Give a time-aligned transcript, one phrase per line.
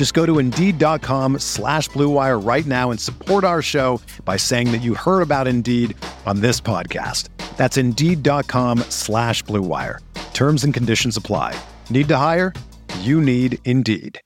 [0.00, 4.78] Just go to Indeed.com slash BlueWire right now and support our show by saying that
[4.78, 7.28] you heard about Indeed on this podcast.
[7.58, 9.98] That's Indeed.com slash BlueWire.
[10.32, 11.54] Terms and conditions apply.
[11.90, 12.54] Need to hire?
[13.00, 14.18] You need Indeed.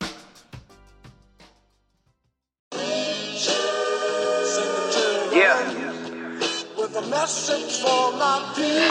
[5.32, 5.74] Yeah.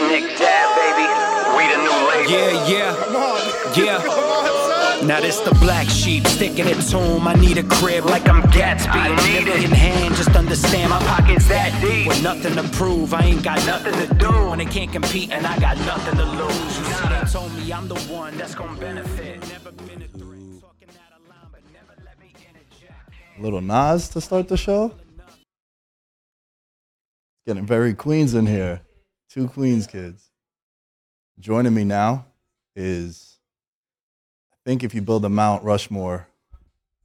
[0.09, 1.07] Nick Dais, baby.
[1.55, 2.29] We the new label.
[2.29, 4.62] Yeah, yeah, yeah.
[5.01, 7.27] Now this the black sheep sticking its home.
[7.27, 8.87] I need a crib like I'm Gatsby.
[8.89, 9.63] I need Nigga it.
[9.65, 12.07] in hand, just understand my Pockets that deep.
[12.07, 14.31] With nothing to prove, I ain't got nothing to do.
[14.31, 14.49] do.
[14.49, 16.77] When they can't compete and I got nothing to lose.
[16.77, 19.37] You see, they told me I'm the one that's gonna benefit.
[19.37, 23.39] A threat, talking out of line, but never let me interject.
[23.39, 24.93] Little Nas to start the show.
[27.45, 28.81] Getting very Queens in here.
[29.29, 30.29] Two Queens kids.
[31.39, 32.25] Joining me now
[32.75, 33.32] is, I
[34.65, 36.27] think if you build a Mount Rushmore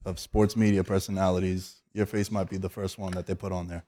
[0.05, 3.69] of sports media personalities, your face might be the first one that they put on
[3.69, 3.84] there.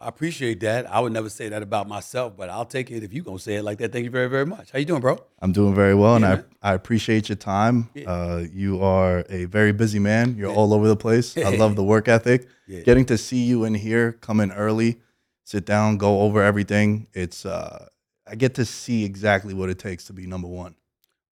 [0.00, 0.90] I appreciate that.
[0.90, 3.54] I would never say that about myself, but I'll take it if you're gonna say
[3.56, 3.92] it like that.
[3.92, 4.70] Thank you very, very much.
[4.70, 5.18] How you doing, bro?
[5.40, 6.44] I'm doing very well, and Yeah, I, man.
[6.62, 7.88] I appreciate your time.
[7.94, 8.10] Yeah.
[8.10, 10.36] Uh, you are a very busy man.
[10.36, 10.56] You're Yeah.
[10.56, 11.36] all over the place.
[11.38, 12.48] I love the work ethic.
[12.84, 15.00] Getting to see you in here, come in early,
[15.44, 17.06] sit down, go over everything.
[17.14, 17.86] It's uh,
[18.26, 20.74] I get to see exactly what it takes to be number one.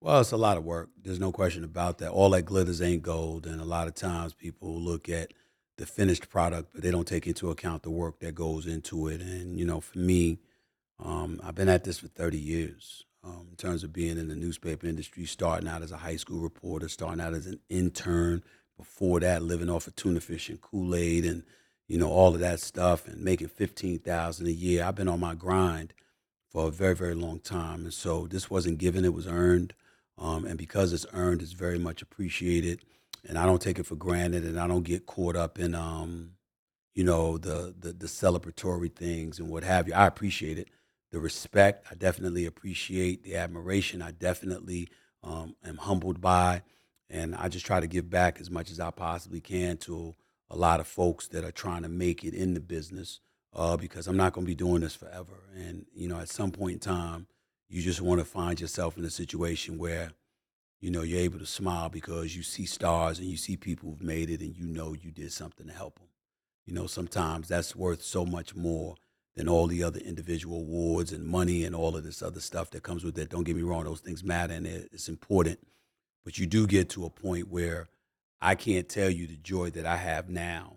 [0.03, 0.89] Well, it's a lot of work.
[1.01, 2.11] There's no question about that.
[2.11, 5.33] All that glitters ain't gold, and a lot of times people look at
[5.77, 9.21] the finished product, but they don't take into account the work that goes into it.
[9.21, 10.41] And you know, for me,
[10.99, 13.05] um, I've been at this for 30 years.
[13.23, 16.41] Um, in terms of being in the newspaper industry, starting out as a high school
[16.41, 18.43] reporter, starting out as an intern.
[18.77, 21.45] Before that, living off of tuna fish and Kool Aid, and
[21.87, 24.83] you know all of that stuff, and making fifteen thousand a year.
[24.83, 25.95] I've been on my grind
[26.51, 27.85] for a very, very long time.
[27.85, 29.75] And so this wasn't given, it was earned.
[30.23, 32.85] Um, and because it's earned, it's very much appreciated.
[33.29, 36.33] And I don't take it for granted and I don't get caught up in, um,
[36.95, 39.95] you know, the, the, the celebratory things and what have you.
[39.95, 40.69] I appreciate it.
[41.11, 43.25] The respect, I definitely appreciate.
[43.25, 44.89] The admiration, I definitely
[45.25, 46.63] um, am humbled by.
[47.11, 50.15] And I just try to give back as much as I possibly can to
[50.49, 53.21] a lot of folks that are trying to make it in the business
[53.55, 55.43] uh, because I'm not going to be doing this forever.
[55.57, 57.27] And you know, at some point in time,
[57.73, 60.11] you just want to find yourself in a situation where,
[60.83, 64.03] you know, you're able to smile because you see stars and you see people who've
[64.03, 66.09] made it, and you know you did something to help them.
[66.67, 68.97] You know, sometimes that's worth so much more
[69.37, 72.83] than all the other individual awards and money and all of this other stuff that
[72.83, 73.31] comes with it.
[73.31, 75.59] Don't get me wrong; those things matter and it's important.
[76.27, 77.89] But you do get to a point where
[78.39, 80.77] I can't tell you the joy that I have now.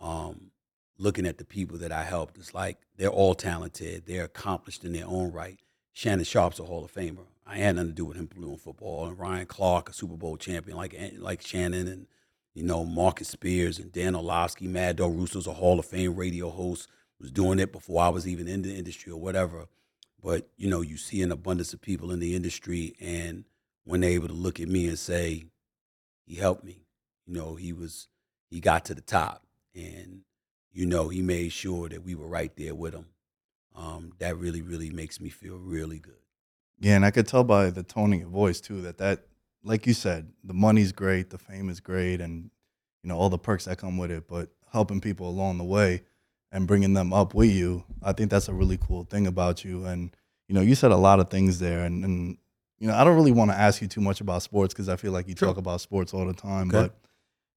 [0.00, 0.50] Um,
[0.98, 4.92] looking at the people that I helped, it's like they're all talented, they're accomplished in
[4.92, 5.60] their own right.
[5.96, 7.24] Shannon Sharpe's a Hall of Famer.
[7.46, 10.36] I had nothing to do with him playing football, and Ryan Clark, a Super Bowl
[10.36, 12.06] champion like eh, like Shannon, and
[12.52, 16.50] you know Marcus Spears and Dan Orlovsky, Mad Dog Russo's a Hall of Fame radio
[16.50, 16.86] host,
[17.18, 19.68] was doing it before I was even in the industry or whatever.
[20.22, 23.46] But you know, you see an abundance of people in the industry, and
[23.84, 25.46] when they're able to look at me and say,
[26.26, 26.84] "He helped me,"
[27.26, 28.08] you know, he was
[28.50, 30.24] he got to the top, and
[30.70, 33.06] you know, he made sure that we were right there with him.
[33.76, 36.14] Um, that really, really makes me feel really good.
[36.80, 39.26] Yeah, and I could tell by the tone of your voice too that that,
[39.62, 42.50] like you said, the money's great, the fame is great, and
[43.02, 44.26] you know all the perks that come with it.
[44.28, 46.02] But helping people along the way
[46.52, 49.84] and bringing them up with you, I think that's a really cool thing about you.
[49.84, 50.14] And
[50.48, 52.38] you know, you said a lot of things there, and, and
[52.78, 54.96] you know, I don't really want to ask you too much about sports because I
[54.96, 55.48] feel like you Sure.
[55.48, 56.68] talk about sports all the time.
[56.68, 56.78] Okay.
[56.88, 56.94] But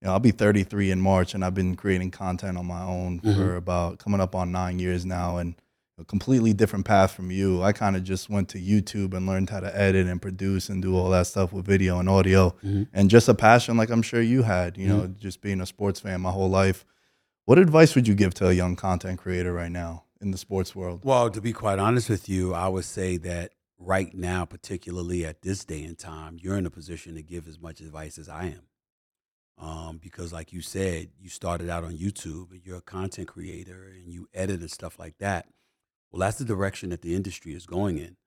[0.01, 3.19] you know, I'll be 33 in March, and I've been creating content on my own
[3.21, 3.35] Mhm.
[3.35, 5.55] for about coming up on nine years now, and
[5.99, 7.61] a completely different path from you.
[7.61, 10.81] I kind of just went to YouTube and learned how to edit and produce and
[10.81, 12.87] do all that stuff with video and audio, Mhm.
[12.93, 14.77] and just a passion like I'm sure you had.
[14.77, 16.85] You know, just being a sports fan my whole life.
[17.45, 20.05] What advice would you give to a young content creator right now?
[20.21, 20.99] in the sports world?
[21.05, 25.43] Well, to be quite honest with you, I would say that right now, particularly at
[25.43, 28.47] this day and time, you're in a position to give as much advice as I
[28.47, 28.61] am.
[29.57, 33.87] Um, because, like you said, you started out on YouTube and you're a content creator
[33.95, 35.47] and you edit and stuff like that.
[36.11, 38.17] Well, that's the direction that the industry is going in.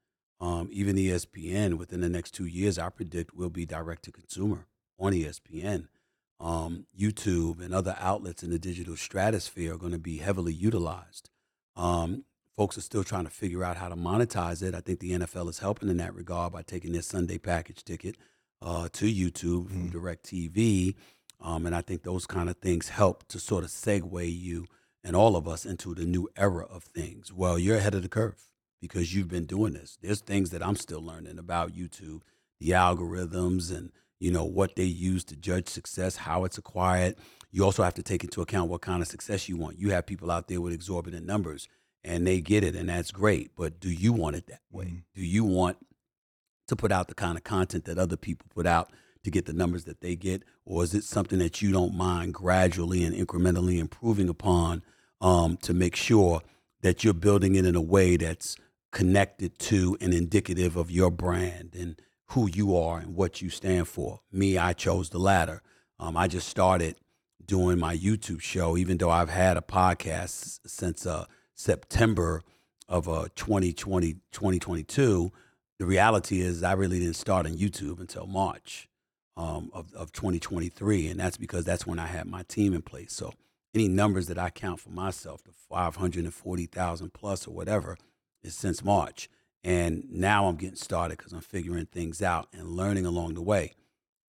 [0.40, 4.66] Um, even ESPN, within the next two years, I predict will be direct to consumer
[4.98, 5.86] on ESPN.
[6.40, 11.30] Um, YouTube and other outlets in the digital stratosphere are going to be heavily utilized.
[11.76, 12.24] Um,
[12.56, 14.74] folks are still trying to figure out how to monetize it.
[14.74, 18.16] I think the NFL is helping in that regard by taking their Sunday package ticket
[18.60, 20.96] uh, to YouTube from DirecTV.
[21.40, 24.66] Um, and I think those kind of things help to sort of segue you
[25.04, 27.32] and all of us into the new era of things.
[27.32, 28.42] Well, you're ahead of the curve
[28.80, 29.98] because you've been doing this.
[30.00, 32.22] There's things that I'm still learning about YouTube,
[32.60, 37.16] the algorithms and you know what they use to judge success, how it's acquired.
[37.50, 39.78] You also have to take into account what kind of success you want.
[39.78, 41.68] You have people out there with exorbitant numbers
[42.04, 44.84] and they get it and that's great, but do you want it that way?
[44.84, 44.98] Mm-hmm.
[45.14, 45.78] Do you want
[46.68, 48.90] to put out the kind of content that other people put out
[49.24, 52.34] to get the numbers that they get, or is it something that you don't mind
[52.34, 54.82] gradually and incrementally improving upon
[55.22, 56.42] um, to make sure
[56.82, 58.56] that you're building it in a way that's
[58.90, 63.88] connected to and indicative of your brand and who you are and what you stand
[63.88, 64.20] for?
[64.30, 65.62] Me, I chose the latter.
[65.98, 66.96] Um, I just started
[67.42, 72.42] doing my YouTube show, even though I've had a podcast since uh, September
[72.86, 75.32] of uh, 2020, 2022
[75.82, 78.88] the reality is I really didn't start on YouTube until March
[79.36, 81.08] um, of, of 2023.
[81.08, 83.12] And that's because that's when I had my team in place.
[83.12, 83.32] So
[83.74, 87.96] any numbers that I count for myself, the 540,000 plus or whatever,
[88.42, 89.28] is since March.
[89.64, 93.74] And now I'm getting started because I'm figuring things out and learning along the way.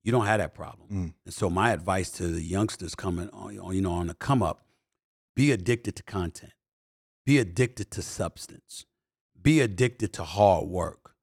[0.04, 0.88] You don't have that problem.
[0.90, 1.14] Mm.
[1.24, 4.64] And so my advice to the youngsters coming on, you know, on the come up,
[5.34, 6.52] be addicted to content.
[7.24, 8.84] Be addicted to substance.
[9.40, 11.14] Be addicted to hard work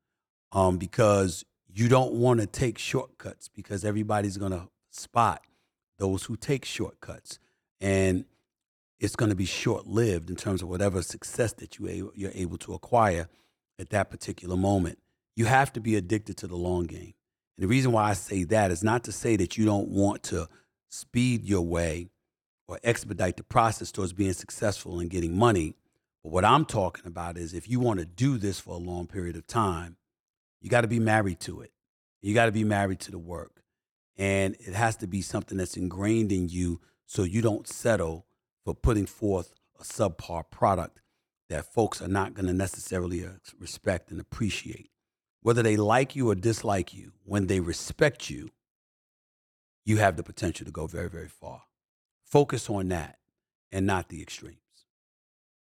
[0.51, 5.43] um, because you don't want to take shortcuts because everybody's going to spot
[5.97, 7.37] those who take shortcuts.
[7.81, 8.25] And
[8.99, 12.57] it's going to be short lived in terms of whatever success that you you're able
[12.59, 13.27] to acquire
[13.79, 14.99] at that particular moment.
[15.35, 17.13] You have to be addicted to the long game.
[17.57, 20.23] And the reason why I say that is not to say that you don't want
[20.23, 20.47] to
[20.89, 22.09] speed your way
[22.67, 25.75] or expedite the process towards being successful and getting money.
[26.23, 29.07] But what I'm talking about is if you want to do this for a long
[29.07, 29.95] period of time,
[30.61, 31.71] you got to be married to it.
[32.21, 33.63] You got to be married to the work.
[34.17, 38.27] And it has to be something that's ingrained in you so you don't settle
[38.63, 41.01] for putting forth a subpar product
[41.49, 43.25] that folks are not going to necessarily
[43.57, 44.91] respect and appreciate.
[45.41, 48.51] Whether they like you or dislike you, when they respect you,
[49.85, 51.63] you have the potential to go very, very far.
[52.25, 53.17] Focus on that
[53.71, 54.59] and not the extremes.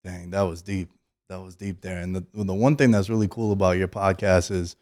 [0.04, 0.92] Dang, that was deep.
[1.28, 1.98] That was deep there.
[1.98, 4.76] And the the one thing that's really cool about your podcast is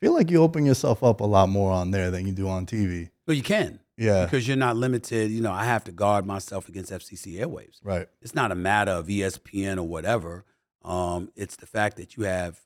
[0.00, 2.48] I feel like you open yourself up a lot more on there than you do
[2.48, 3.10] on TV.
[3.26, 4.24] Well, you can Yeah.
[4.24, 5.30] because you're not limited.
[5.30, 7.78] You know, I have to guard myself against FCC airwaves.
[7.84, 8.08] Right.
[8.22, 10.44] it's not a matter of ESPN or whatever.
[10.82, 12.60] Um, it's the fact that you have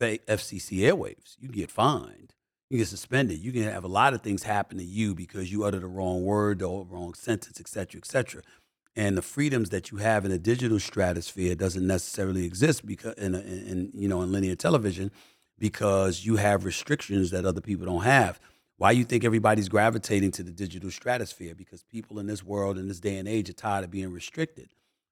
[0.00, 1.36] FCC airwaves.
[1.38, 2.34] You can get fined.
[2.68, 3.38] You can get suspended.
[3.38, 6.24] You can have a lot of things happen to you because you uttered the wrong
[6.24, 8.42] word, the wrong sentence, et cetera, et cetera.
[8.96, 13.34] And the freedoms that you have in the digital stratosphere doesn't necessarily exist because in,
[13.34, 15.10] a, in in, you know in linear television
[15.58, 18.40] because you have restrictions that other people don't have.
[18.82, 21.54] Why you think everybody's gravitating to the digital stratosphere?
[21.54, 24.70] Because people in this world in this day and age are tired of being restricted.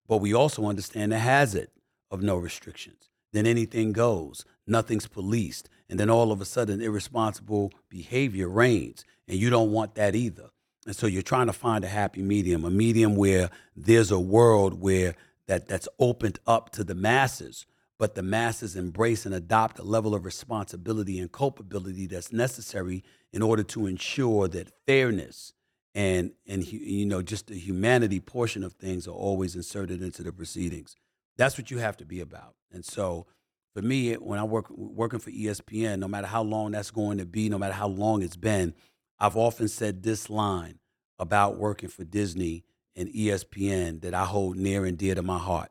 [0.09, 1.69] But we also understand the hazard
[2.11, 3.11] of no restrictions.
[3.33, 9.39] Then anything goes, nothing's policed, and then all of a sudden irresponsible behavior reigns, and
[9.39, 10.51] you don't want that either.
[10.85, 14.81] And so you're trying to find a happy medium, a medium where there's a world
[14.81, 15.15] where
[15.47, 17.67] that that's opened up to the masses,
[18.01, 23.43] but the masses embrace and adopt a level of responsibility and culpability that's necessary in
[23.43, 25.53] order to ensure that fairness
[25.95, 30.33] and and you know just the humanity portion of things are always inserted into the
[30.33, 30.95] proceedings.
[31.37, 32.55] That's what you have to be about.
[32.73, 33.27] And so
[33.75, 37.27] for me, when I work working for ESPN, no matter how long that's going to
[37.27, 38.75] be, no matter how long it's been,
[39.19, 40.79] I've often said this line
[41.19, 42.65] about working for Disney
[42.97, 45.71] and ESPN that I hold near and dear to my heart.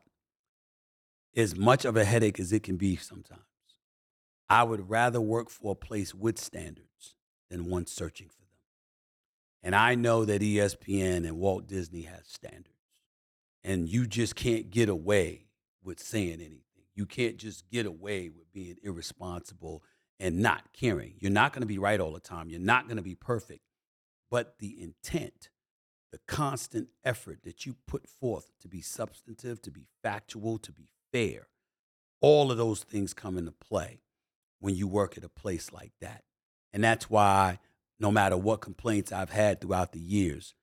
[1.36, 3.42] As much of a headache as it can be sometimes,
[4.48, 7.14] I would rather work for a place with standards
[7.50, 8.46] than one searching for them.
[9.62, 12.68] And I know that ESPN and Walt Disney has standards.
[13.62, 15.46] And you just can't get away
[15.82, 16.62] with saying anything.
[16.94, 19.82] You can't just get away with being irresponsible
[20.18, 21.14] and not caring.
[21.18, 22.48] You're not going to be right all the time.
[22.48, 23.62] You're not going to be perfect.
[24.30, 25.50] But the intent
[26.10, 30.88] the constant effort that you put forth to be substantive, to be factual, to be
[31.12, 31.48] fair,
[32.20, 34.02] all of those things come into play
[34.58, 36.24] when you work at a place like that.
[36.72, 37.58] And that's why,
[37.98, 40.54] no matter what complaints I've had throughout the years,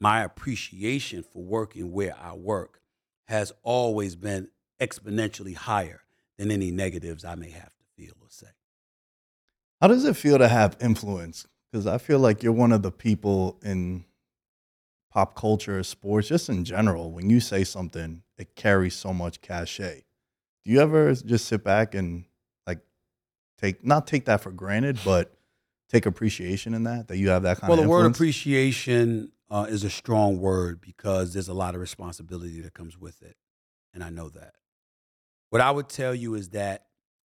[0.00, 2.80] my appreciation for working where I work
[3.26, 4.48] has always been
[4.80, 6.02] exponentially higher
[6.38, 8.48] than any negatives I may have to feel or say.
[9.80, 11.46] How does it feel to have influence?
[11.70, 14.04] Because I feel like you're one of the people in
[15.12, 17.12] pop culture, sports, just in general.
[17.12, 20.02] When you say something, it carries so much cachet.
[20.64, 22.24] Do you ever just sit back and
[22.66, 22.80] like
[23.58, 25.34] take not take that for granted, but
[25.92, 27.68] take appreciation in that that you have that kind of.
[27.70, 31.80] Well, of the word appreciation uh, is a strong word because there's a lot of
[31.80, 33.36] responsibility that comes with it.
[33.92, 34.54] And I know that.
[35.50, 36.86] What I would tell you is that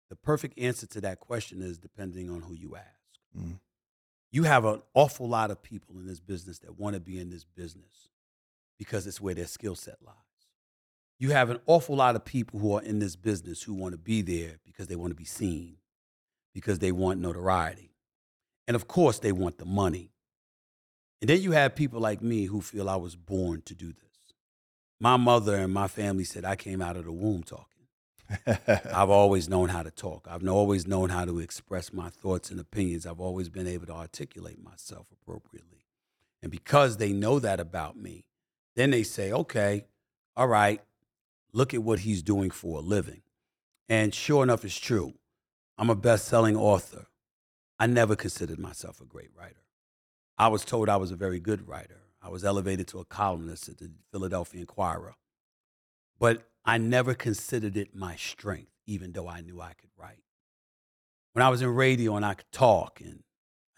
[0.10, 2.88] the perfect answer to that question is depending on who you ask.
[3.38, 3.60] Mm.
[4.32, 7.30] You have an awful lot of people in this business that want to be in
[7.30, 8.10] this business
[8.80, 10.16] because it's where their skill set lies.
[11.20, 13.98] You have an awful lot of people who are in this business who want to
[13.98, 15.78] be there because they want to be seen,
[16.54, 17.97] because they want notoriety.
[18.68, 20.12] And of course, they want the money.
[21.22, 24.04] And then you have people like me who feel I was born to do this.
[25.00, 27.78] My mother and my family said I came out of the womb talking.
[28.94, 30.28] I've always known how to talk.
[30.30, 33.06] I've always known how to express my thoughts and opinions.
[33.06, 35.86] I've always been able to articulate myself appropriately.
[36.42, 38.26] And because they know that about me,
[38.76, 39.86] then they say, okay,
[40.36, 40.82] all right,
[41.54, 43.22] look at what he's doing for a living.
[43.90, 45.14] And sure enough, it's true.
[45.78, 47.08] I'm a best selling author.
[47.80, 49.64] I never considered myself a great writer.
[50.38, 52.02] I was told I was a very good writer.
[52.22, 55.16] I was elevated to a columnist at the Philadelphia Inquirer.
[56.20, 60.24] But I never considered it my strength, even though I knew I could write.
[61.34, 63.24] When I was in radio and I could talk, and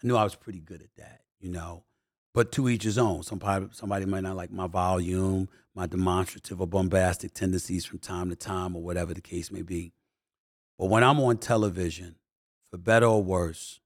[0.02, 1.84] I knew I was pretty good at that, you know.
[2.32, 3.22] But to each his own.
[3.22, 8.36] Somebody, somebody might not like my volume, my demonstrative or bombastic tendencies from time to
[8.36, 9.92] time, or whatever the case may be.
[10.78, 12.16] But when I'm on television,
[12.70, 13.79] for better or worse,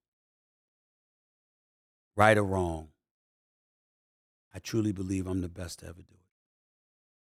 [2.16, 2.88] right or wrong,
[4.54, 6.21] I truly believe I'm the best to ever do it.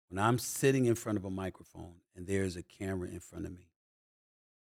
[0.09, 3.51] When I'm sitting in front of a microphone and there's a camera in front of
[3.51, 3.69] me,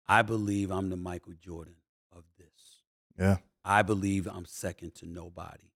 [0.07, 1.75] I believe I'm the Michael Jordan
[2.15, 2.83] of this.
[3.19, 3.39] yeah.
[3.65, 5.71] I believe I'm second to nobody.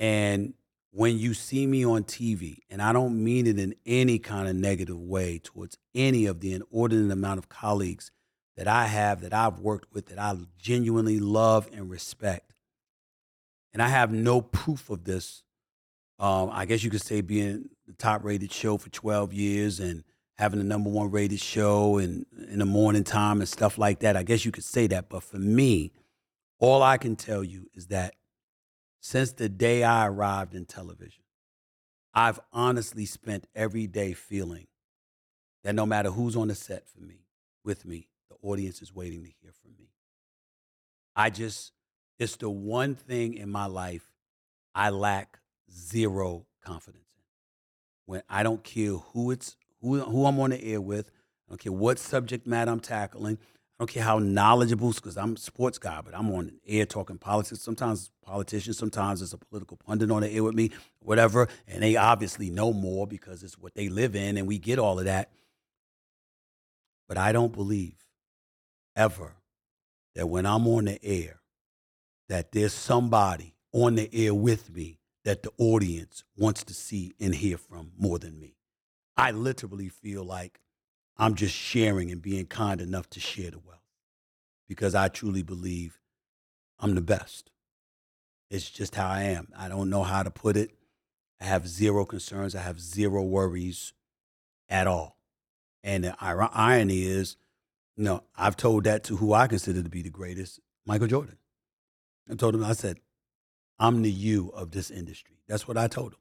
[0.00, 0.54] And
[0.90, 4.56] when you see me on TV, and I don't mean it in any kind of
[4.56, 8.10] negative way towards any of the inordinate amount of colleagues
[8.56, 12.53] that I have, that I've worked with, that I genuinely love and respect.
[13.74, 15.42] And I have no proof of this.
[16.18, 20.04] Um, I guess you could say being the top rated show for 12 years and
[20.38, 24.16] having the number one rated show and in the morning time and stuff like that.
[24.16, 25.08] I guess you could say that.
[25.08, 25.92] But for me,
[26.60, 28.14] all I can tell you is that
[29.00, 31.24] since the day I arrived in television,
[32.14, 34.68] I've honestly spent every day feeling
[35.64, 37.26] that no matter who's on the set for me,
[37.64, 39.88] with me, the audience is waiting to hear from me.
[41.16, 41.72] I just,
[42.18, 44.10] it's the one thing in my life
[44.74, 45.38] I lack
[45.72, 47.24] zero confidence in.
[48.06, 51.10] When I don't care who it's who, who I'm on the air with,
[51.46, 53.38] I don't care what subject matter I'm tackling.
[53.40, 56.86] I don't care how knowledgeable, because I'm a sports guy, but I'm on the air
[56.86, 57.60] talking politics.
[57.60, 61.48] Sometimes it's politicians, sometimes it's a political pundit on the air with me, whatever.
[61.66, 65.00] And they obviously know more because it's what they live in, and we get all
[65.00, 65.30] of that.
[67.08, 67.96] But I don't believe
[68.94, 69.34] ever
[70.14, 71.40] that when I'm on the air,
[72.28, 77.34] that there's somebody on the air with me that the audience wants to see and
[77.34, 78.56] hear from more than me.
[79.16, 80.60] I literally feel like
[81.16, 83.78] I'm just sharing and being kind enough to share the wealth
[84.68, 86.00] because I truly believe
[86.78, 87.50] I'm the best.
[88.50, 89.48] It's just how I am.
[89.56, 90.70] I don't know how to put it.
[91.40, 92.54] I have zero concerns.
[92.54, 93.92] I have zero worries
[94.68, 95.18] at all.
[95.82, 97.36] And the ir- irony is,
[97.96, 101.38] you know, I've told that to who I consider to be the greatest, Michael Jordan.
[102.30, 102.98] I told him, I said,
[103.78, 105.36] I'm the you of this industry.
[105.48, 106.18] That's what I told him.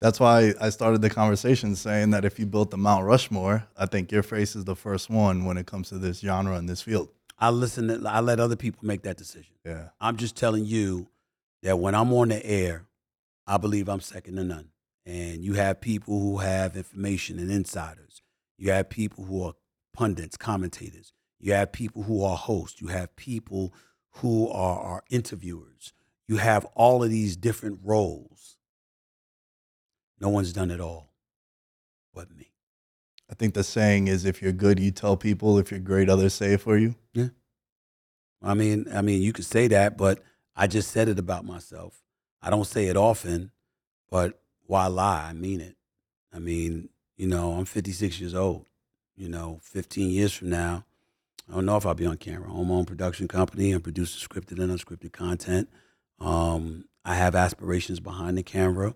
[0.00, 3.86] That's why I started the conversation saying that if you built the Mount Rushmore, I
[3.86, 6.82] think your face is the first one when it comes to this genre and this
[6.82, 7.08] field.
[7.38, 7.88] I listen.
[7.88, 9.54] To, I let other people make that decision.
[9.64, 9.88] Yeah.
[10.00, 11.08] I'm just telling you
[11.62, 12.84] that when I'm on the air,
[13.46, 14.68] I believe I'm second to none.
[15.04, 18.22] And you have people who have information and insiders.
[18.56, 19.54] You have people who are
[19.92, 21.12] pundits, commentators.
[21.40, 22.80] You have people who are hosts.
[22.80, 23.72] You have people
[24.18, 25.92] who are, our interviewers.
[26.26, 28.56] You have all of these different roles.
[30.20, 31.08] No one's done it all
[32.18, 32.50] but me.
[33.30, 35.56] I think the saying is if you're good, you tell people.
[35.58, 36.96] If you're great, others say it for you.
[37.12, 37.28] Yeah.
[38.42, 40.20] I mean, I mean, you could say that, but
[40.56, 42.02] I just said it about myself.
[42.42, 43.52] I don't say it often,
[44.10, 45.28] But why lie?
[45.28, 45.76] I mean it.
[46.32, 48.66] I mean, you know, I'm 56 years old.
[49.16, 50.84] You know, 15 years from now,
[51.48, 52.50] I don't know if I'll be on camera.
[52.50, 55.68] I own my own production company and produce scripted and unscripted content.
[56.20, 58.94] Um, I have aspirations behind the camera.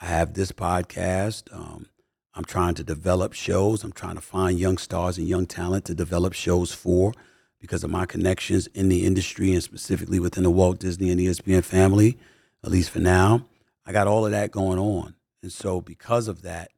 [0.00, 1.52] I have this podcast.
[1.54, 1.86] Um,
[2.34, 3.84] I'm trying to develop shows.
[3.84, 7.14] I'm trying to find young stars and young talent to develop shows for
[7.58, 11.64] because of my connections in the industry and specifically within the Walt Disney and ESPN
[11.64, 12.18] family,
[12.62, 13.46] at least for now.
[13.86, 15.14] I got all of that going on.
[15.42, 16.70] And so because of that,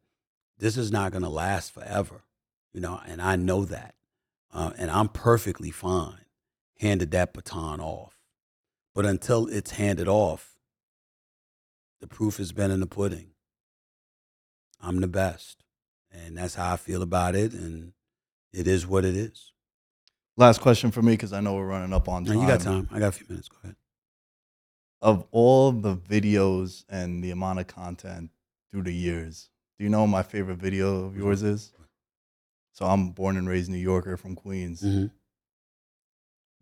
[0.59, 2.23] this is not going to last forever,
[2.73, 3.96] you know, and I know that.
[4.57, 6.25] Uh, and I'm perfectly fine
[6.79, 8.15] handed that baton off.
[8.95, 10.57] But until it's handed off,
[12.01, 13.31] the proof has been in the pudding.
[14.81, 15.63] I'm the best.
[16.11, 17.53] And that's how I feel about it.
[17.53, 17.93] And
[18.53, 19.53] it is what it is.
[20.39, 22.41] Last question for me because I know we're running up on time.
[22.41, 22.89] you got time.
[22.91, 23.49] I got a few minutes.
[23.49, 23.77] Go ahead.
[25.03, 28.31] Of all the videos and the amount of content
[28.71, 31.73] through the years, do you know what my favorite video of yours is?
[32.77, 34.83] So I'm born and raised New Yorker from Queens.
[34.83, 35.07] Mm-hmm.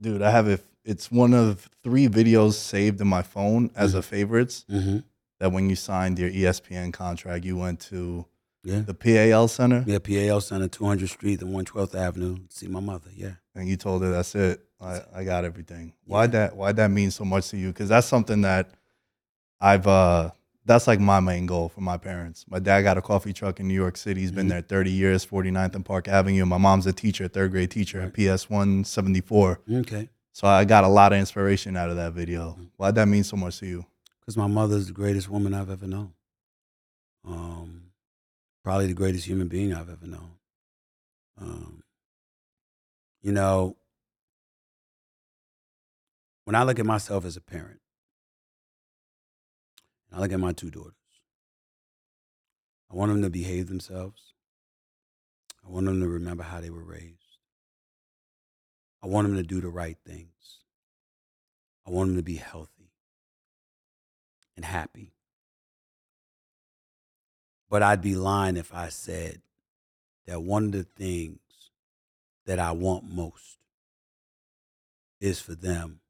[0.01, 0.65] Dude, I have it.
[0.85, 4.65] It's one of three videos saved in my phone as a favorites.
[4.71, 4.99] Mm-hmm.
[5.41, 8.27] That when you signed your ESPN contract, you went to
[8.63, 8.81] Yeah.
[8.81, 12.37] the PAL Center Yeah, PAL Center, 200th Street and 112th Avenue.
[12.49, 13.11] See my mother.
[13.13, 13.33] Yeah.
[13.57, 14.61] and you told her that's it.
[14.81, 15.95] I, I got everything.
[16.05, 16.55] Why that?
[16.55, 17.69] Why that mean so much to you?
[17.69, 18.71] Because that's something that
[19.61, 19.87] I've.
[19.89, 20.31] uh
[20.67, 22.47] That's like my main goal for my parents.
[22.49, 24.23] My dad got a coffee truck in New York City.
[24.23, 26.47] He's been there 30 years, 49th and Park Avenue.
[26.47, 29.61] My mom's a teacher, third grade teacher at PS 174.
[29.71, 30.09] Okay.
[30.33, 32.59] So I got a lot of inspiration out of that video.
[32.77, 33.87] Why'd that mean so much to you?
[34.21, 36.15] Because my mother's the greatest woman I've ever known.
[37.27, 37.91] Um,
[38.65, 40.31] probably the greatest human being I've ever known.
[41.39, 41.83] Um,
[43.23, 43.77] you know,
[46.45, 47.81] when I look at myself as a parent,
[50.15, 50.95] I look at my two daughters,
[52.89, 54.35] I want them to behave themselves.
[55.67, 57.19] I want them to remember how they were raised.
[59.03, 60.61] I want them to do the right things.
[61.87, 62.93] I want them to be healthy
[64.57, 65.15] and happy.
[67.69, 69.43] But I'd be lying if I said
[70.27, 71.41] that one of the things
[72.47, 73.59] that I want most
[75.21, 76.01] is for them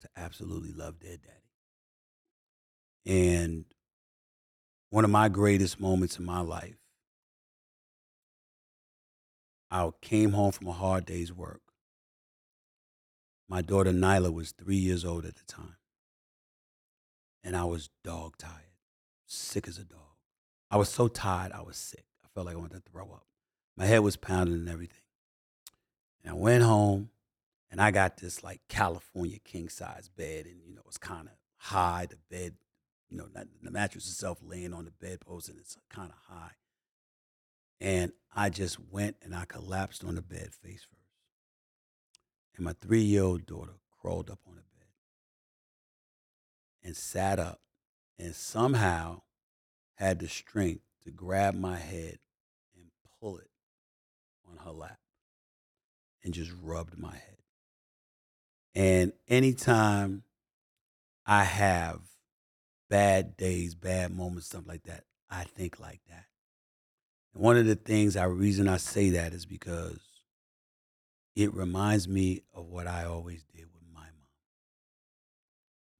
[0.00, 1.47] to absolutely love their daddy.
[3.08, 3.64] And
[4.90, 6.76] one of my greatest moments in my life,
[9.70, 11.62] I came home from a hard day's work.
[13.48, 15.78] My daughter Nyla was three years old at the time
[17.48, 18.52] and I was dog tired,
[19.26, 20.00] sick as a dog.
[20.70, 22.04] I was so tired, I was sick.
[22.22, 23.26] I felt like I wanted to throw up.
[23.74, 25.00] My head was pounding and everything.
[26.22, 27.08] And I went home,
[27.70, 31.34] and I got this like California king size bed, and you know it's kind of
[31.56, 32.06] high.
[32.10, 32.54] The bed,
[33.10, 33.26] you know,
[33.62, 36.52] the mattress itself laying on the bedpost, and it's kind of high.
[37.80, 40.98] And I just went and I collapsed on the bed face first.
[42.56, 44.88] And my three year old daughter crawled up on the bed
[46.82, 47.60] and sat up
[48.18, 49.22] and somehow
[49.94, 52.18] had the strength to grab my head
[52.76, 52.86] and
[53.20, 53.50] pull it
[54.50, 54.98] on her lap
[56.24, 57.36] and just rubbed my head.
[58.74, 60.24] And anytime
[61.24, 62.00] I have
[62.88, 66.24] bad days, bad moments, stuff like that, I think like that.
[67.34, 70.00] And one of the things I reason I say that is because
[71.36, 74.12] it reminds me of what I always did with my mom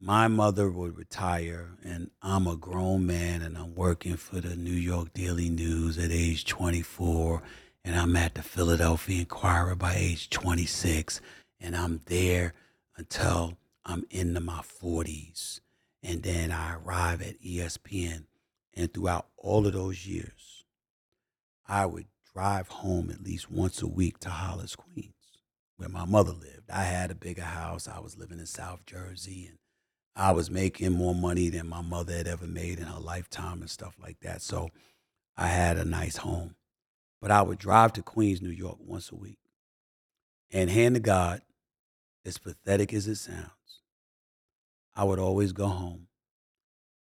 [0.00, 4.70] my mother would retire and I'm a grown man and I'm working for the New
[4.70, 7.42] York Daily News at age 24
[7.84, 11.20] and I'm at the Philadelphia Inquirer by age 26
[11.60, 12.54] and I'm there
[12.96, 15.60] until I'm into my 40s
[16.08, 18.24] and then I arrive at ESPN
[18.74, 20.64] and throughout all of those years
[21.66, 25.12] I would drive home at least once a week to Hollis, Queens
[25.76, 26.70] where my mother lived.
[26.72, 27.86] I had a bigger house.
[27.86, 29.58] I was living in South Jersey and
[30.16, 33.70] I was making more money than my mother had ever made in her lifetime and
[33.70, 34.40] stuff like that.
[34.40, 34.70] So
[35.36, 36.56] I had a nice home.
[37.20, 39.38] But I would drive to Queens, New York once a week.
[40.50, 41.42] And hand to God,
[42.24, 43.77] as pathetic as it sounds,
[44.98, 46.08] I would always go home.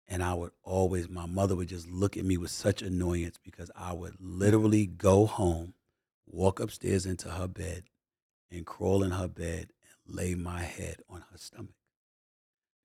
[0.07, 3.70] And I would always, my mother would just look at me with such annoyance because
[3.74, 5.74] I would literally go home,
[6.26, 7.85] walk upstairs into her bed,
[8.50, 9.72] and crawl in her bed
[10.07, 11.74] and lay my head on her stomach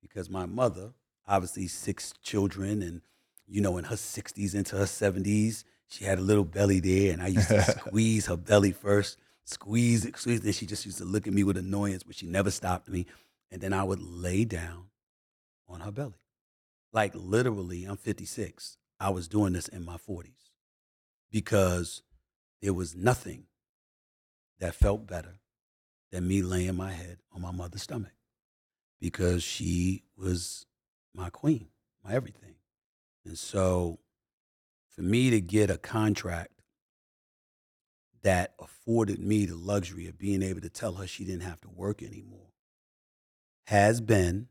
[0.02, 0.92] because my mother,
[1.26, 3.02] obviously six children, and
[3.46, 7.22] you know, in her 60s into her 70s, she had a little belly there, and
[7.22, 10.42] I used to squeeze her belly first, squeeze it, squeeze it.
[10.42, 13.06] Then she just used to look at me with annoyance, but she never stopped me.
[13.52, 14.86] And then I would lay down
[15.68, 16.20] on her belly,
[16.92, 18.78] like literally, I'm 56.
[18.98, 20.50] I was doing this in my 40s
[21.30, 22.02] because
[22.62, 23.44] there was nothing
[24.58, 25.34] that felt better
[26.10, 28.12] than me laying my head on my mother's stomach
[29.00, 30.66] because she was
[31.14, 31.68] my queen,
[32.04, 32.54] my everything.
[33.24, 33.98] And so
[34.88, 36.52] for me to get a contract
[38.22, 41.68] that afforded me the luxury of being able to tell her she didn't have to
[41.68, 42.52] work anymore
[43.66, 44.48] has been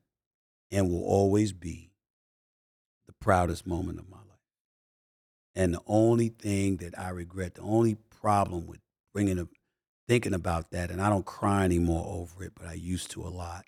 [0.71, 1.91] and will always be
[3.07, 4.25] the proudest moment of my life.
[5.55, 8.79] And the only thing that I regret, the only problem with
[9.13, 9.47] bringing up,
[10.07, 13.29] thinking about that, and I don't cry anymore over it, but I used to a
[13.29, 13.65] lot,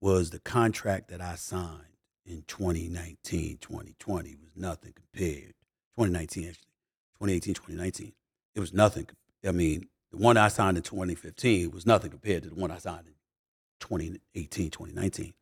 [0.00, 1.84] was the contract that I signed
[2.24, 5.54] in 2019, 2020 was nothing compared.
[5.96, 6.64] 2019, actually,
[7.18, 8.12] 2018, 2019.
[8.54, 9.06] It was nothing.
[9.46, 12.78] I mean, the one I signed in 2015 was nothing compared to the one I
[12.78, 13.14] signed in
[13.80, 15.34] 2018, 2019.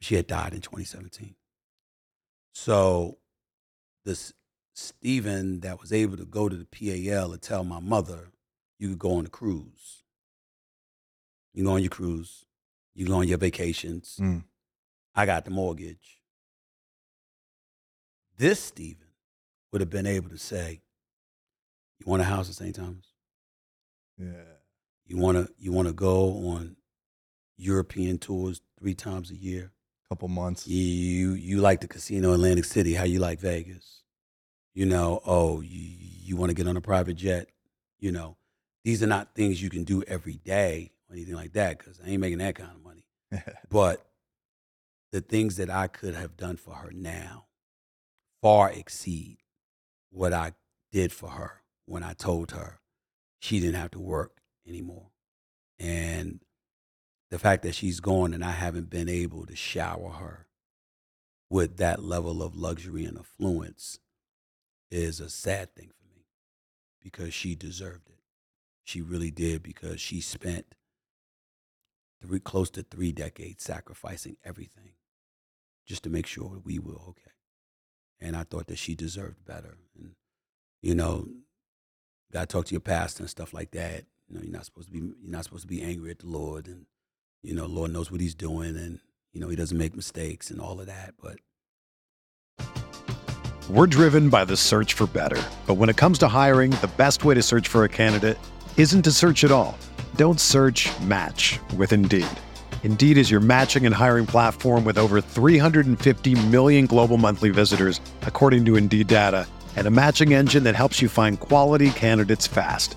[0.00, 1.34] She had died in 2017.
[2.52, 3.18] So
[4.04, 4.32] this
[4.74, 8.28] Stephen that was able to go to the PAL and tell my mother,
[8.78, 10.02] you could go on a cruise.
[11.54, 12.44] You go on your cruise.
[12.94, 14.18] You go on your vacations.
[14.20, 14.44] Mm.
[15.14, 16.20] I got the mortgage.
[18.36, 19.08] This Stephen
[19.72, 20.82] would have been able to say,
[21.98, 22.74] "You want a house at St.
[22.74, 23.14] Thomas?
[24.18, 24.56] Yeah.
[25.06, 26.76] You want to you want to go on
[27.56, 29.72] European tours three times a year?
[30.10, 30.68] Couple months.
[30.68, 32.94] You you like the casino Atlantic City?
[32.94, 34.02] How you like Vegas?
[34.72, 35.80] You know, oh, you,
[36.22, 37.48] you want to get on a private jet?
[37.98, 38.36] You know,
[38.84, 42.10] these are not things you can do every day or anything like that because I
[42.10, 43.06] ain't making that kind of money.
[43.70, 44.06] But
[45.12, 47.46] the things that I could have done for her now
[48.42, 49.38] far exceed
[50.10, 50.52] what I
[50.92, 52.80] did for her when I told her
[53.40, 54.38] she didn't have to work
[54.68, 55.10] anymore.
[55.78, 56.40] And
[57.30, 60.46] the fact that she's gone and I haven't been able to shower her
[61.50, 63.98] with that level of luxury and affluence
[64.90, 66.24] is a sad thing for me
[67.02, 68.20] because she deserved it.
[68.84, 70.74] She really did because she spent
[72.22, 74.92] three, close to three decades sacrificing everything
[75.86, 77.32] just to make sure we were okay.
[78.20, 79.76] And I thought that she deserved better.
[79.98, 80.12] And,
[80.82, 81.28] you know,
[82.32, 84.04] got to talk to your pastor and stuff like that.
[84.28, 86.26] You know, you're not supposed to be you're not supposed to be angry at the
[86.26, 86.86] Lord and
[87.46, 88.98] you know, Lord knows what he's doing and
[89.32, 91.36] you know, he doesn't make mistakes and all of that, but
[93.68, 95.42] We're driven by the search for better.
[95.66, 98.38] But when it comes to hiring, the best way to search for a candidate
[98.76, 99.76] isn't to search at all.
[100.16, 102.26] Don't search match with Indeed.
[102.84, 108.64] Indeed is your matching and hiring platform with over 350 million global monthly visitors, according
[108.66, 112.96] to Indeed data, and a matching engine that helps you find quality candidates fast.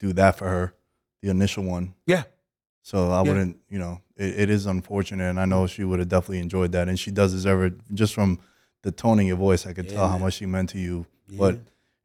[0.00, 0.74] do that for her,
[1.22, 1.94] the initial one.
[2.06, 2.24] Yeah.
[2.82, 3.28] So I Yeah.
[3.28, 6.72] wouldn't, you know, it, it is unfortunate, and I know she would have definitely enjoyed
[6.72, 7.94] that, and she does deserve it.
[7.94, 8.38] Just from
[8.82, 11.06] the tone of your voice, I could tell how much she meant to you.
[11.28, 11.54] But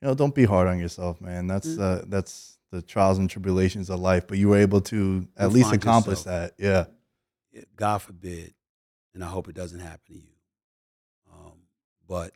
[0.02, 1.48] you know, don't be hard on yourself, man.
[1.48, 4.28] That's uh, that's the trials and tribulations of life.
[4.28, 6.52] But you were able to at You'll least accomplish yourself.
[6.58, 6.88] that.
[7.54, 7.62] Yeah.
[7.78, 8.54] God forbid,
[9.14, 10.34] and I hope it doesn't happen to you.
[11.34, 11.54] Um,
[12.08, 12.34] but,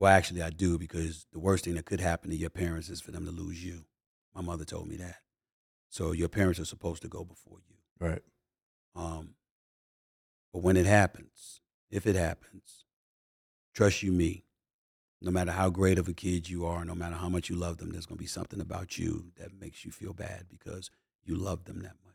[0.00, 3.00] well, actually, I do because the worst thing that could happen to your parents is
[3.00, 3.84] for them to lose you.
[4.34, 5.16] My mother told me that.
[5.88, 7.76] So your parents are supposed to go before you.
[8.04, 8.22] Right.
[8.96, 9.34] Um,
[10.52, 12.84] but when it happens, if it happens,
[13.74, 14.44] trust you me,
[15.20, 17.78] no matter how great of a kid you are, no matter how much you love
[17.78, 20.90] them, there's going to be something about you that makes you feel bad because
[21.24, 22.14] you love them that much.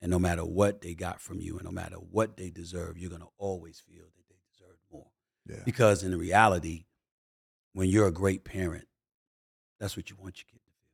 [0.00, 3.10] And no matter what they got from you and no matter what they deserve, you're
[3.10, 4.25] going to always feel that they deserve more.
[5.48, 5.62] Yeah.
[5.64, 6.84] Because in reality,
[7.72, 8.86] when you're a great parent,
[9.78, 10.92] that's what you want your kid to feel.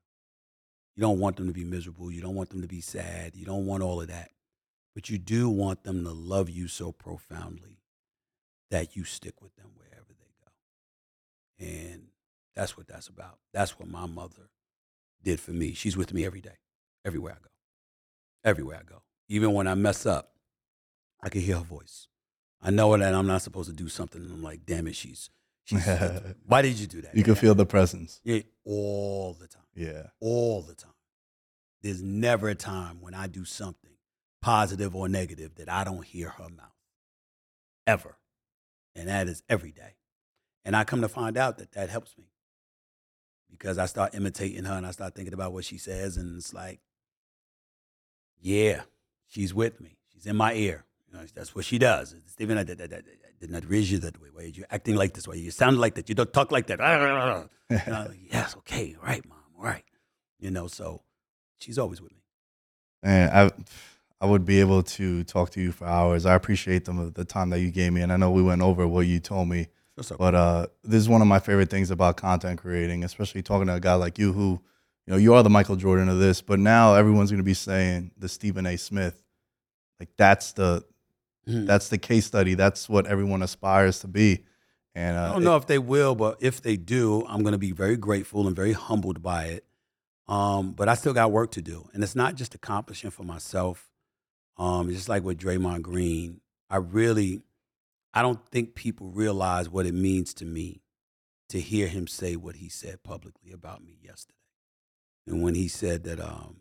[0.96, 2.10] You don't want them to be miserable.
[2.10, 3.36] You don't want them to be sad.
[3.36, 4.30] You don't want all of that.
[4.94, 7.78] But you do want them to love you so profoundly
[8.70, 11.72] that you stick with them wherever they go.
[11.92, 12.08] And
[12.54, 13.38] That's what that's about.
[13.52, 14.50] That's what my mother
[15.22, 15.72] did for me.
[15.72, 16.58] She's with me every day,
[17.04, 17.50] everywhere I go.
[18.44, 19.02] Everywhere I go.
[19.28, 20.32] Even when I mess up,
[21.22, 22.08] I can hear her voice.
[22.62, 25.31] I know that I'm not supposed to do something, and I'm like, damn it, she's,
[25.64, 25.85] she's
[26.46, 27.16] why did you do that?
[27.16, 28.20] You can feel the presence.
[28.25, 30.09] Yeah, all the time Yeah.
[30.20, 30.92] all the time.
[31.83, 33.90] There's never a time when I do something
[34.40, 36.68] positive or negative that I don't hear her mouth.
[37.87, 38.16] Ever.
[38.94, 39.96] And that is every day.
[40.64, 42.27] And I come to find out that that helps me
[43.51, 46.16] because I start imitating her and I start thinking about what she says.
[46.16, 46.81] And it's like,
[48.40, 48.83] yeah,
[49.27, 49.96] she's with me.
[50.12, 50.85] She's in my ear.
[51.12, 52.14] You know, that's what she does.
[52.27, 53.01] Stephen, I did, I I
[53.38, 54.29] did not raise you that way.
[54.33, 55.37] Why are you acting like this way?
[55.37, 56.09] You sound like that.
[56.09, 56.81] You don't talk like that.
[57.70, 59.85] You know, like, yes, okay, all right, mom, all right.
[60.38, 61.01] You know, so
[61.59, 62.18] she's always with me.
[63.03, 63.51] And I,
[64.20, 66.27] I would be able to talk to you for hours.
[66.27, 68.87] I appreciate the the time that you gave me, and I know we went over
[68.87, 69.68] what you told me.
[69.98, 70.18] Up?
[70.18, 73.75] But uh, this is one of my favorite things about content creating, especially talking to
[73.75, 74.61] a guy like you, who,
[75.07, 76.42] you know, you are the Michael Jordan of this.
[76.42, 78.77] But now everyone's going to be saying the Stephen A.
[78.77, 79.22] Smith,
[79.98, 80.85] like that's the
[81.48, 81.66] Mhm.
[81.66, 82.55] that's the case study.
[82.55, 84.44] That's what everyone aspires to be.
[84.94, 87.59] And uh, I don't know if they will, but if they do, I'm going to
[87.59, 89.64] be very grateful and very humbled by it.
[90.28, 93.90] Um, but I still got work to do, and it's not just accomplishing for myself.
[94.57, 97.42] Um, just like with Draymond Green, I really,
[98.14, 100.83] I don't think people realize what it means to me
[101.48, 104.38] to hear him say what he said publicly about me yesterday,
[105.26, 106.59] and when he said that um,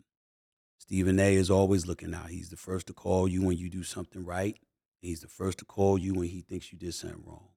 [0.78, 1.34] Stephen A.
[1.34, 2.30] is always looking out.
[2.30, 4.58] He's the first to call you when you do something right.
[5.02, 7.48] He's the first to call you when he thinks you did something wrong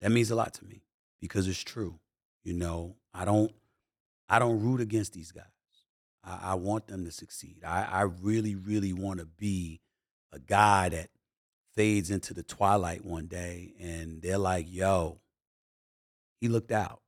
[0.00, 0.82] that means a lot to me
[1.20, 1.98] because it's true.
[2.44, 3.52] You know, I don't
[4.28, 5.44] I don't root against these guys.
[6.24, 7.62] I, I want them to succeed.
[7.66, 9.80] I, I really, really want to be
[10.32, 11.08] a guy that
[11.74, 15.20] fades into the twilight one day and they're like, yo,
[16.40, 17.00] he looked out.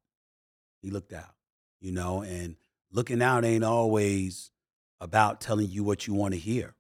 [0.82, 1.34] He looked out.
[1.80, 2.56] You know, and
[2.92, 4.50] looking out ain't always
[5.00, 6.74] about telling you what you want to hear.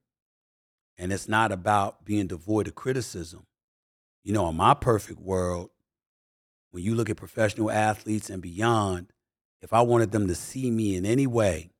[1.00, 3.46] And it's not about being devoid of criticism.
[4.22, 5.70] You know, in my perfect world,
[6.72, 9.10] when you look at professional athletes and beyond,
[9.62, 11.70] if I wanted them to see me in any way,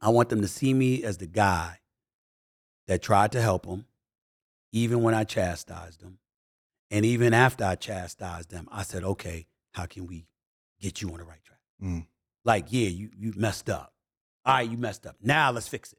[0.00, 1.80] I want them to see me as the guy
[2.86, 3.84] that tried to help them,
[4.72, 6.18] even when I chastised them.
[6.90, 10.26] And even after I chastised them, I said, okay, how can we
[10.80, 11.60] get you on the right track?
[11.82, 12.06] Mm.
[12.46, 13.92] Like, yeah, you, you messed up.
[14.46, 15.16] All right, you messed up.
[15.20, 15.98] Now let's fix it.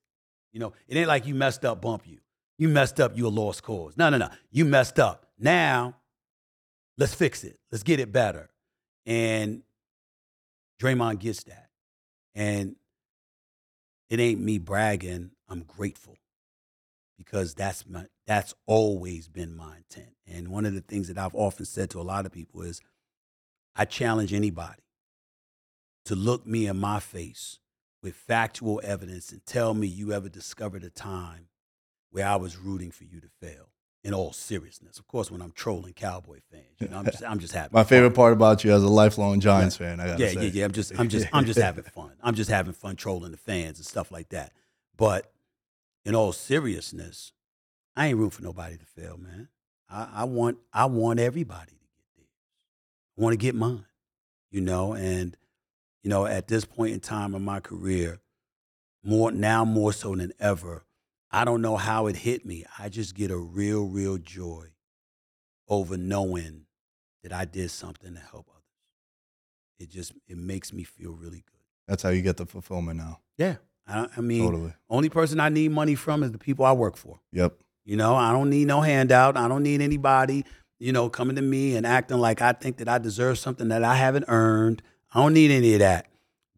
[0.58, 2.18] You know, it ain't like you messed up, bump you.
[2.58, 3.96] You messed up, you a lost cause.
[3.96, 4.30] No, no, no.
[4.50, 5.28] You messed up.
[5.38, 5.98] Now
[6.98, 7.60] let's fix it.
[7.72, 8.50] Let's get it better.
[9.06, 9.62] And
[10.82, 11.70] Draymond gets that.
[12.34, 12.76] And
[14.10, 15.30] it ain't me bragging.
[15.48, 16.18] I'm grateful
[17.20, 20.16] because that's my that's always been my intent.
[20.26, 22.82] And one of the things that I've often said to a lot of people is
[23.76, 24.82] I challenge anybody
[26.06, 27.60] to look me in my face
[28.02, 31.48] with factual evidence and tell me you ever discovered a time
[32.12, 33.70] where I was rooting for you to fail.
[34.04, 37.40] In all seriousness, of course, when I'm trolling Cowboy fans, you know, I'm just, I'm
[37.40, 40.30] just having My favorite part about you as a lifelong Giants fan, I gotta Yeah,
[40.30, 40.44] say.
[40.46, 40.66] yeah, yeah.
[40.66, 42.12] I'm just, I'm just, I'm just having fun.
[42.24, 44.54] I'm just having fun trolling the fans and stuff like that.
[44.96, 45.30] But
[46.06, 47.34] in all seriousness,
[47.98, 49.50] I ain't rooting for nobody to fail, man.
[49.90, 52.30] I, I want, I want everybody to get theirs.
[53.18, 53.86] I want to get mine,
[54.52, 54.94] you know.
[54.94, 55.36] And
[56.04, 58.20] you know, at this point in time in my career,
[59.04, 60.86] more now more so than ever,
[61.32, 62.66] I don't know how it hit me.
[62.80, 64.68] I just get a real, real joy
[65.68, 66.66] over knowing
[67.24, 68.64] that I did something to help others.
[69.80, 71.62] It just it makes me feel really good.
[71.88, 73.20] That's how you get the fulfillment now.
[73.38, 73.58] Yeah,
[73.88, 74.74] I, I mean, Totally.
[74.90, 77.20] only person I need money from is the people I work for.
[77.32, 77.54] Yep.
[77.86, 79.38] You know, I don't need no handout.
[79.38, 80.46] I don't need anybody,
[80.80, 83.84] you know, coming to me and acting like I think that I deserve something that
[83.84, 84.82] I haven't earned.
[85.14, 86.08] I don't need any of that.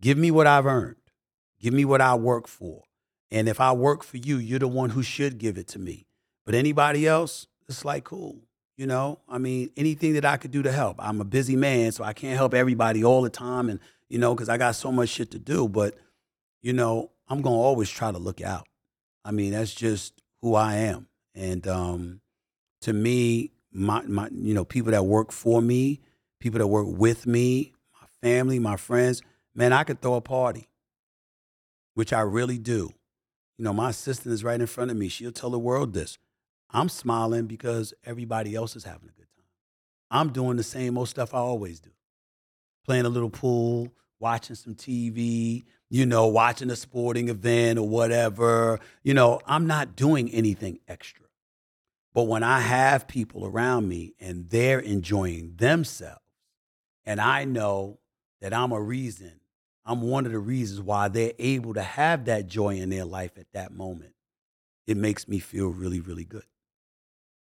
[0.02, 0.96] Give me what I've earned.
[1.60, 2.84] Give me what I work for.
[3.32, 6.08] And if I work for you, you're the one who should give it to me.
[6.46, 8.40] But anybody else, it's like cool.
[8.76, 10.96] You know, I mean, anything that I could do to help.
[11.00, 14.34] I'm a busy man, so I can't help everybody all the time and, you know,
[14.34, 15.68] because I got so much shit to do.
[15.68, 15.96] But,
[16.62, 18.68] you know, I'm going to always try to look out.
[19.26, 21.08] I mean, that's just who I am.
[21.36, 22.22] And um,
[22.82, 26.00] to me, my, my, you know, people that work for me,
[26.40, 27.74] people that work with me,
[28.22, 29.22] family, my friends,
[29.54, 30.70] man, I could throw a party,
[31.94, 32.92] which I really do.
[33.58, 35.10] You know, my assistant is right in front of me.
[35.10, 36.18] She'll tell the world this.
[36.72, 39.46] I'm smiling because everybody else is having a good time.
[40.12, 41.92] I'm doing the same old stuff I always do
[42.86, 48.80] playing a little pool, watching some TV, you know, watching a sporting event or whatever.
[49.04, 51.28] You know, I'm not doing anything extra.
[52.16, 56.20] But when I have people around me and they're enjoying themselves,
[57.06, 57.99] and I know
[58.42, 59.40] that I'm a reason.
[59.86, 63.38] I'm one of the reasons why they're able to have that joy in their life
[63.38, 64.14] at that moment.
[64.88, 66.44] It makes me feel really, really good.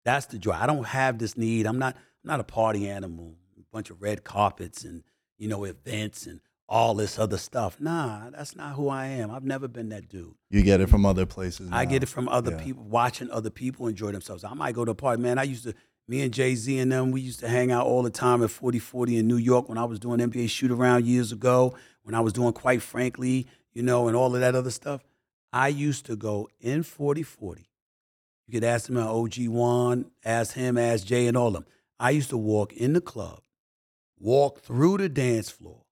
[0.04, 0.52] That's the joy.
[0.52, 1.66] I don't have this need.
[1.66, 1.94] I'm not.
[1.96, 3.34] I'm not a party animal.
[3.58, 5.02] A bunch of red carpets and
[5.38, 7.80] you know events and all this other stuff.
[7.80, 9.30] Nah, that's not who I am.
[9.30, 10.34] I've never been that dude.
[10.50, 11.68] You get it from other places.
[11.72, 12.62] I get it from other Yeah.
[12.62, 14.42] people, watching other people enjoy themselves.
[14.44, 15.38] I might go to a party, man.
[15.38, 15.74] I used to,
[16.08, 18.50] me and Jay Z and them, we used to hang out all the time at
[18.50, 22.20] 4040 in New York when I was doing NBA shoot around years ago, when I
[22.20, 25.02] was doing Quite Frankly, you know, and all of that other stuff.
[25.52, 27.68] I used to go in 4040.
[28.46, 31.54] You could ask him, oh, at OG Juan, ask him, ask Jay, and all of
[31.54, 31.66] them.
[31.98, 33.40] I used to walk in the club,
[34.18, 35.82] walk through the dance floor,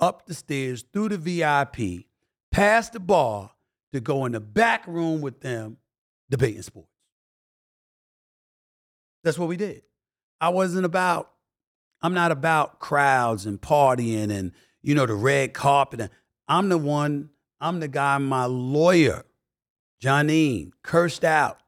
[0.00, 2.06] up the stairs, through the VIP,
[2.50, 3.52] past the bar,
[3.92, 5.78] to go in the back room with them
[6.28, 6.93] debating sports.
[9.24, 9.82] That's what we did.
[10.40, 11.30] I wasn't about,
[12.02, 16.00] I'm not about crowds and partying and, you know, the red carpet.
[16.00, 16.10] And
[16.46, 19.24] I'm the one, I'm the guy my lawyer,
[20.02, 21.58] Janine, cursed out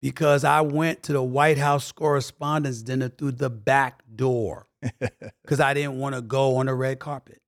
[0.00, 4.66] because I went to the White House Correspondents' Dinner through the back door
[5.42, 7.42] because I didn't want to go on the red carpet.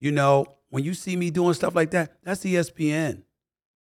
[0.00, 3.22] You know, when you see me doing stuff like that, that's ESPN.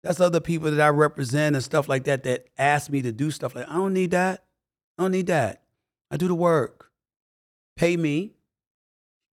[0.09, 3.31] That's other people that I represent and stuff like that that ask me to do
[3.31, 4.43] stuff like I don't need that.
[4.97, 5.65] I don't need that.
[6.11, 6.91] I do the work.
[7.77, 8.33] Pay me.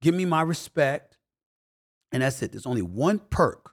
[0.02, 1.18] Give me my respect.
[2.12, 2.52] And that's it.
[2.52, 3.72] There's only one perk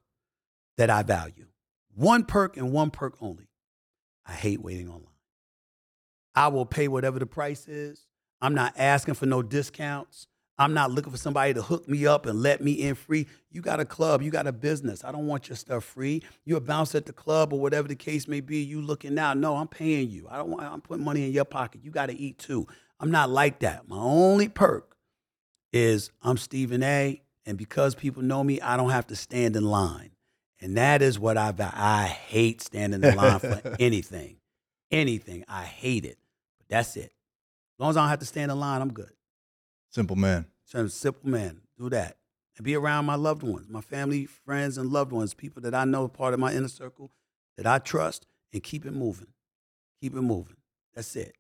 [0.79, 1.47] that I value.
[1.93, 3.49] One perk and one perk only.
[4.25, 5.07] I hate waiting online.
[6.37, 8.07] I will pay whatever the price is.
[8.41, 10.29] I'm not asking for no discounts.
[10.59, 13.27] I'm not looking for somebody to hook me up and let me in free.
[13.51, 15.03] You got a club, you got a business.
[15.03, 16.23] I don't want your stuff free.
[16.45, 18.59] You're a bounce at the club or whatever the case may be.
[18.59, 19.35] You looking now?
[19.35, 20.29] No, I'm paying you.
[20.31, 20.65] I don't want.
[20.65, 21.83] I'm putting money in your pocket.
[21.83, 22.67] You got to eat too.
[23.01, 23.89] I'm not like that.
[23.89, 24.97] My only perk
[25.73, 27.23] is I'm Stephen A.
[27.45, 30.11] And because people know me, I don't have to stand in line.
[30.61, 31.53] And that is what I.
[31.59, 34.37] I hate standing in line for anything.
[34.93, 35.45] Anything.
[35.49, 36.19] I hate it.
[36.59, 37.11] But that's it.
[37.11, 39.11] As long as I don't have to stand in line, I'm good.
[39.93, 40.47] Simple man.
[40.65, 41.61] So simple man.
[41.79, 42.17] Do that.
[42.57, 45.85] And be around my loved ones, my family, friends, and loved ones, people that I
[45.85, 47.11] know are part of my inner circle
[47.57, 49.29] that I trust, and keep it moving.
[50.01, 50.57] Keep it moving.
[50.95, 51.35] That's it.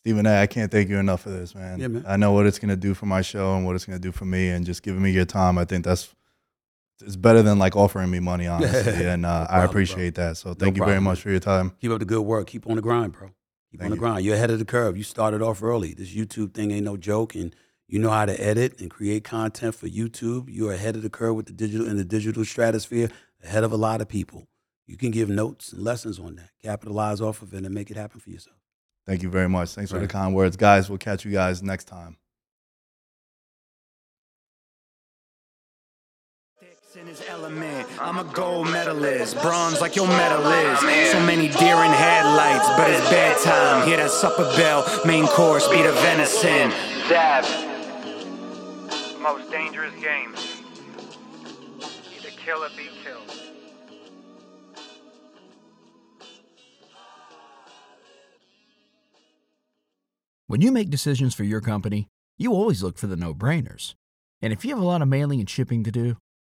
[0.00, 1.78] Stephen A, I can't thank you enough for this, man.
[1.78, 2.04] Yeah, man.
[2.08, 4.24] I know what it's gonna do for my show and what it's gonna do for
[4.24, 5.58] me, and just giving me your time.
[5.58, 6.14] I think that's
[7.02, 9.06] it's better than like offering me money, honestly.
[9.06, 10.36] and uh, No I problem, appreciate that.
[10.38, 11.22] So thank you very much man.
[11.22, 11.72] for your time.
[11.80, 12.46] Keep up the good work.
[12.46, 13.30] Keep on the grind, bro.
[13.70, 14.00] Keep Thank on the you.
[14.00, 14.24] grind.
[14.24, 14.96] You're ahead of the curve.
[14.96, 15.94] You started off early.
[15.94, 17.54] This YouTube thing ain't no joke, and
[17.86, 20.46] you know how to edit and create content for YouTube.
[20.48, 23.10] You're ahead of the curve with the digital in the digital stratosphere,
[23.44, 24.48] ahead of a lot of people.
[24.86, 26.50] You can give notes and lessons on that.
[26.62, 28.56] Capitalize off of it and make it happen for yourself.
[29.06, 29.70] Thank you very much.
[29.70, 30.88] Thanks for the kind words, guys.
[30.88, 32.16] We'll catch you guys next time.
[36.96, 37.86] In his element.
[38.00, 40.78] I'm a gold medalist, bronze like your medal is.
[41.10, 43.86] So many deer in headlights, but it's bedtime.
[43.86, 46.70] Hear that supper bell, main course be the venison.
[47.08, 47.44] Dab.
[49.20, 50.34] Most dangerous game.
[52.16, 53.40] Either kill or be killed.
[60.46, 63.94] When you make decisions for your company, you always look for the no brainers.
[64.42, 66.16] And if you have a lot of mailing and shipping to do,